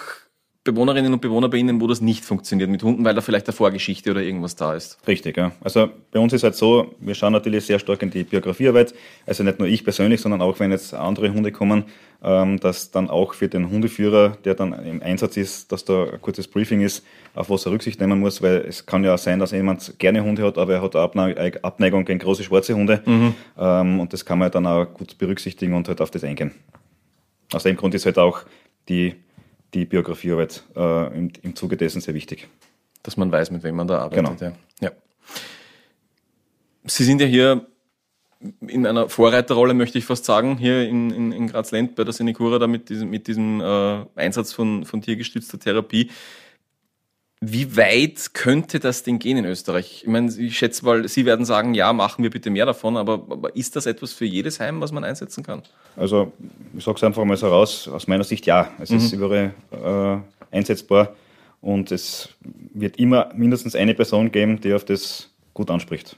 Bewohnerinnen 0.67 1.13
und 1.15 1.23
Bewohner 1.23 1.49
bei 1.49 1.57
Ihnen, 1.57 1.81
wo 1.81 1.87
das 1.87 2.03
nicht 2.03 2.25
funktioniert 2.25 2.69
mit 2.69 2.83
Hunden, 2.83 3.05
weil 3.05 3.15
da 3.15 3.23
vielleicht 3.23 3.47
eine 3.47 3.55
Vorgeschichte 3.55 4.11
oder 4.11 4.21
irgendwas 4.21 4.57
da 4.57 4.75
ist. 4.75 4.99
Richtig, 5.09 5.39
ja. 5.39 5.53
Also 5.63 5.89
bei 6.11 6.19
uns 6.19 6.35
ist 6.35 6.43
halt 6.43 6.55
so, 6.55 6.95
wir 7.01 7.15
schauen 7.15 7.33
natürlich 7.33 7.65
sehr 7.65 7.79
stark 7.79 8.03
in 8.03 8.11
die 8.11 8.25
Biografiearbeit. 8.25 8.95
Also 9.25 9.43
nicht 9.43 9.59
nur 9.59 9.69
ich 9.69 9.85
persönlich, 9.85 10.21
sondern 10.21 10.43
auch 10.43 10.61
wenn 10.61 10.71
jetzt 10.71 10.93
andere 10.93 11.33
Hunde 11.33 11.53
kommen, 11.53 11.85
ähm, 12.23 12.61
dass 12.61 12.91
dann 12.91 13.09
auch 13.09 13.35
für 13.35 13.49
den 13.49 13.71
Hundeführer, 13.71 14.37
der 14.45 14.55
dann 14.55 14.73
im 14.85 15.03
Einsatz 15.03 15.37
ist, 15.37 15.73
dass 15.73 15.85
da 15.85 16.05
ein 16.05 16.21
kurzes 16.21 16.49
Briefing 16.49 16.81
ist, 16.83 17.05
auf 17.35 17.49
was 17.49 17.65
er 17.67 17.73
Rücksicht 17.73 18.01
nehmen 18.01 18.21
muss, 18.21 18.43
weil 18.43 18.65
es 18.69 18.85
kann 18.85 19.05
ja 19.05 19.17
sein, 19.17 19.39
dass 19.39 19.53
jemand 19.53 19.99
gerne 19.99 20.23
Hunde 20.25 20.45
hat, 20.45 20.59
aber 20.59 20.75
er 20.75 20.83
hat 20.83 20.97
eine 20.97 21.53
Abneigung 21.63 22.05
gegen 22.05 22.19
große 22.19 22.43
schwarze 22.43 22.75
Hunde. 22.75 23.03
Mhm. 23.07 23.35
Ähm, 23.59 24.01
und 24.01 24.13
das 24.13 24.25
kann 24.25 24.39
man 24.39 24.51
dann 24.51 24.67
auch 24.67 24.87
gut 24.87 25.17
berücksichtigen 25.19 25.75
und 25.75 25.89
halt 25.89 26.01
auf 26.01 26.11
das 26.11 26.25
eingehen. 26.25 26.53
Aus 27.53 27.63
dem 27.63 27.77
Grund 27.77 27.95
ist 27.95 28.07
halt 28.07 28.19
auch 28.19 28.41
die 28.89 29.15
die 29.77 29.85
Biografiearbeit 29.85 30.65
äh, 30.75 31.17
im, 31.17 31.31
im 31.43 31.55
Zuge 31.55 31.77
dessen 31.77 32.01
sehr 32.01 32.15
wichtig. 32.15 32.49
Dass 33.03 33.17
man 33.17 33.31
weiß, 33.31 33.51
mit 33.51 33.63
wem 33.63 33.77
man 33.77 33.87
da 33.87 33.99
arbeitet. 33.99 34.39
Genau. 34.39 34.53
Ja. 34.81 34.89
ja. 34.89 34.93
Sie 36.85 37.05
sind 37.05 37.21
ja 37.21 37.27
hier 37.27 37.67
in 38.67 38.87
einer 38.87 39.09
Vorreiterrolle, 39.09 39.75
möchte 39.75 39.99
ich 39.99 40.05
fast 40.05 40.25
sagen, 40.25 40.57
hier 40.59 40.89
in, 40.89 41.11
in, 41.11 41.33
in 41.33 41.47
Graz-Lent 41.49 41.95
bei 41.95 42.05
der 42.05 42.13
Senecura 42.13 42.59
da 42.59 42.67
mit 42.67 42.89
diesem, 42.89 43.11
mit 43.11 43.27
diesem 43.27 43.61
äh, 43.61 44.05
Einsatz 44.15 44.53
von, 44.53 44.85
von 44.85 45.03
tiergestützter 45.03 45.59
Therapie. 45.59 46.11
Wie 47.41 47.77
weit 47.77 48.33
könnte 48.33 48.81
das 48.81 49.03
denn 49.03 49.19
gehen 49.19 49.37
in 49.37 49.45
Österreich? 49.45 50.03
Ich 50.03 50.09
meine, 50.09 50.33
ich 50.33 50.57
schätze 50.57 50.85
mal, 50.87 51.07
Sie 51.07 51.27
werden 51.27 51.45
sagen, 51.45 51.75
ja, 51.75 51.93
machen 51.93 52.23
wir 52.23 52.31
bitte 52.31 52.49
mehr 52.49 52.65
davon, 52.65 52.97
aber, 52.97 53.15
aber 53.29 53.55
ist 53.55 53.77
das 53.77 53.85
etwas 53.85 54.15
für 54.15 54.25
jedes 54.25 54.59
Heim, 54.59 54.81
was 54.81 54.91
man 54.91 55.05
einsetzen 55.05 55.45
kann? 55.45 55.63
Also, 55.97 56.33
ich 56.77 56.83
sage 56.83 56.97
es 56.97 57.05
einfach 57.05 57.25
mal 57.25 57.37
so 57.37 57.49
raus, 57.49 57.89
aus 57.89 58.07
meiner 58.07 58.25
Sicht 58.25 58.47
ja. 58.47 58.71
Es 58.81 58.91
mhm. 58.91 58.97
ist 58.97 59.13
überall 59.13 59.55
äh, 59.71 60.57
einsetzbar 60.57 61.15
und 61.61 61.93
es 61.93 62.31
wird 62.73 62.99
immer 62.99 63.31
mindestens 63.35 63.77
eine 63.77 63.95
Person 63.95 64.33
geben, 64.33 64.61
die 64.61 64.73
auf 64.73 64.87
das 64.87 65.29
gut 65.53 65.71
anspricht. 65.71 66.17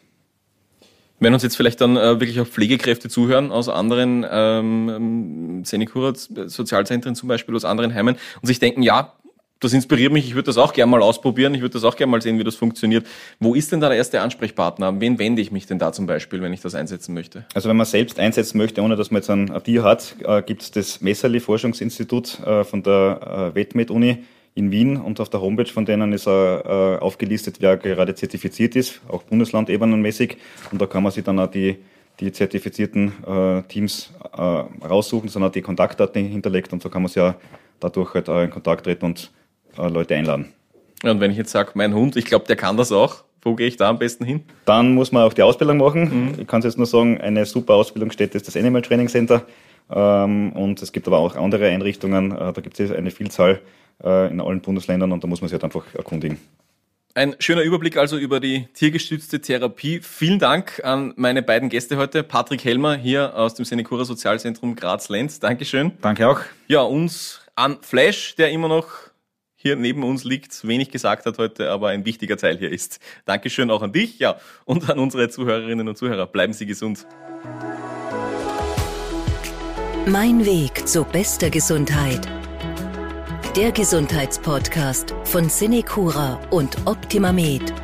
Wenn 1.20 1.34
uns 1.34 1.42
jetzt 1.42 1.56
vielleicht 1.56 1.80
dann 1.80 1.96
äh, 1.96 2.20
wirklich 2.20 2.40
auch 2.40 2.46
Pflegekräfte 2.46 3.08
zuhören 3.08 3.50
aus 3.50 3.68
anderen 3.68 4.24
ähm, 4.30 5.64
Senecura, 5.64 6.12
Sozialzentren 6.14 7.16
zum 7.16 7.28
Beispiel, 7.28 7.56
aus 7.56 7.64
anderen 7.64 7.92
Heimen 7.92 8.16
und 8.40 8.46
sich 8.46 8.60
denken, 8.60 8.82
ja, 8.82 9.14
das 9.60 9.72
inspiriert 9.72 10.12
mich, 10.12 10.26
ich 10.26 10.34
würde 10.34 10.46
das 10.46 10.56
auch 10.56 10.72
gerne 10.72 10.90
mal 10.90 11.02
ausprobieren, 11.02 11.54
ich 11.54 11.60
würde 11.60 11.72
das 11.72 11.84
auch 11.84 11.96
gerne 11.96 12.10
mal 12.10 12.22
sehen, 12.22 12.38
wie 12.38 12.44
das 12.44 12.54
funktioniert. 12.54 13.06
Wo 13.40 13.54
ist 13.54 13.72
denn 13.72 13.80
da 13.80 13.88
der 13.88 13.98
erste 13.98 14.20
Ansprechpartner? 14.20 15.00
wen 15.00 15.18
wende 15.18 15.42
ich 15.42 15.50
mich 15.50 15.66
denn 15.66 15.78
da 15.78 15.92
zum 15.92 16.06
Beispiel, 16.06 16.42
wenn 16.42 16.52
ich 16.52 16.60
das 16.60 16.74
einsetzen 16.74 17.14
möchte? 17.14 17.44
Also 17.54 17.68
wenn 17.68 17.76
man 17.76 17.86
selbst 17.86 18.18
einsetzen 18.20 18.58
möchte, 18.58 18.82
ohne 18.82 18.96
dass 18.96 19.10
man 19.10 19.20
jetzt 19.20 19.30
ein 19.30 19.52
Tier 19.64 19.82
hat, 19.82 20.16
äh, 20.24 20.42
gibt 20.42 20.62
es 20.62 20.70
das 20.70 21.00
Messerli-Forschungsinstitut 21.00 22.40
äh, 22.40 22.64
von 22.64 22.82
der 22.82 23.52
äh, 23.52 23.54
WetMed-Uni 23.54 24.18
in 24.54 24.70
Wien 24.70 24.96
und 24.96 25.20
auf 25.20 25.28
der 25.28 25.40
Homepage 25.40 25.70
von 25.70 25.84
denen 25.84 26.12
ist 26.12 26.26
er 26.26 26.98
aufgelistet, 27.00 27.58
wer 27.60 27.76
gerade 27.76 28.16
zertifiziert 28.16 28.74
ist, 28.74 29.00
auch 29.06 29.22
bundeslandebenenmäßig. 29.22 30.36
Und 30.72 30.82
da 30.82 30.86
kann 30.86 31.04
man 31.04 31.12
sich 31.12 31.22
dann 31.22 31.38
auch 31.38 31.46
die, 31.46 31.76
die 32.18 32.32
zertifizierten 32.32 33.12
Teams 33.68 34.12
raussuchen, 34.36 35.28
sondern 35.28 35.52
die 35.52 35.62
Kontaktdaten 35.62 36.26
hinterlegt 36.26 36.72
und 36.72 36.82
so 36.82 36.88
kann 36.88 37.02
man 37.02 37.08
sich 37.08 37.18
ja 37.18 37.36
dadurch 37.78 38.14
halt 38.14 38.28
auch 38.28 38.42
in 38.42 38.50
Kontakt 38.50 38.82
treten 38.82 39.04
und 39.04 39.30
äh, 39.30 39.37
Leute 39.86 40.14
einladen. 40.14 40.52
Ja, 41.02 41.12
und 41.12 41.20
wenn 41.20 41.30
ich 41.30 41.36
jetzt 41.36 41.50
sage, 41.50 41.70
mein 41.74 41.94
Hund, 41.94 42.16
ich 42.16 42.24
glaube, 42.24 42.46
der 42.46 42.56
kann 42.56 42.76
das 42.76 42.90
auch, 42.90 43.24
wo 43.42 43.54
gehe 43.54 43.68
ich 43.68 43.76
da 43.76 43.88
am 43.88 43.98
besten 43.98 44.24
hin? 44.24 44.42
Dann 44.64 44.94
muss 44.94 45.12
man 45.12 45.22
auch 45.22 45.32
die 45.32 45.42
Ausbildung 45.42 45.78
machen. 45.78 46.32
Mhm. 46.32 46.34
Ich 46.40 46.46
kann 46.46 46.58
es 46.60 46.64
jetzt 46.64 46.76
nur 46.76 46.86
sagen, 46.86 47.20
eine 47.20 47.46
super 47.46 47.74
Ausbildungsstätte 47.74 48.36
ist 48.36 48.48
das 48.48 48.56
Animal 48.56 48.82
Training 48.82 49.08
Center. 49.08 49.44
Ähm, 49.90 50.52
und 50.52 50.82
es 50.82 50.92
gibt 50.92 51.06
aber 51.06 51.18
auch 51.18 51.36
andere 51.36 51.68
Einrichtungen. 51.68 52.32
Äh, 52.32 52.52
da 52.52 52.60
gibt 52.60 52.78
es 52.78 52.90
eine 52.90 53.10
Vielzahl 53.10 53.60
äh, 54.02 54.30
in 54.30 54.40
allen 54.40 54.60
Bundesländern 54.60 55.12
und 55.12 55.22
da 55.22 55.28
muss 55.28 55.40
man 55.40 55.48
sich 55.48 55.54
halt 55.54 55.64
einfach 55.64 55.84
erkundigen. 55.94 56.38
Ein 57.14 57.34
schöner 57.40 57.62
Überblick 57.62 57.96
also 57.96 58.16
über 58.16 58.38
die 58.38 58.68
tiergestützte 58.74 59.40
Therapie. 59.40 60.00
Vielen 60.02 60.38
Dank 60.38 60.80
an 60.84 61.14
meine 61.16 61.42
beiden 61.42 61.68
Gäste 61.68 61.96
heute. 61.96 62.22
Patrick 62.22 62.64
Helmer 62.64 62.96
hier 62.96 63.34
aus 63.36 63.54
dem 63.54 63.64
Senecura 63.64 64.04
Sozialzentrum 64.04 64.76
Graz-Lenz. 64.76 65.40
Dankeschön. 65.40 65.92
Danke 66.00 66.28
auch. 66.28 66.40
Ja, 66.68 66.82
uns 66.82 67.40
an 67.56 67.78
Flash, 67.80 68.36
der 68.36 68.50
immer 68.50 68.68
noch 68.68 69.07
hier 69.60 69.74
neben 69.74 70.04
uns 70.04 70.22
liegt, 70.22 70.66
wenig 70.66 70.90
gesagt 70.90 71.26
hat 71.26 71.36
heute, 71.38 71.70
aber 71.70 71.88
ein 71.88 72.04
wichtiger 72.04 72.36
Teil 72.36 72.56
hier 72.58 72.70
ist. 72.70 73.00
Dankeschön 73.24 73.70
auch 73.70 73.82
an 73.82 73.92
dich, 73.92 74.20
ja, 74.20 74.38
und 74.64 74.88
an 74.88 75.00
unsere 75.00 75.28
Zuhörerinnen 75.28 75.88
und 75.88 75.98
Zuhörer. 75.98 76.28
Bleiben 76.28 76.52
Sie 76.52 76.64
gesund. 76.64 77.06
Mein 80.06 80.46
Weg 80.46 80.86
zu 80.86 81.04
bester 81.04 81.50
Gesundheit. 81.50 82.26
Der 83.56 83.72
Gesundheitspodcast 83.72 85.14
von 85.24 85.48
Cinecura 85.48 86.40
und 86.50 86.76
Optimamed. 86.86 87.74